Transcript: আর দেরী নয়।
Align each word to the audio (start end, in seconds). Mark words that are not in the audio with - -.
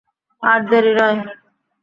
আর 0.43 0.59
দেরী 0.69 0.93
নয়। 0.99 1.17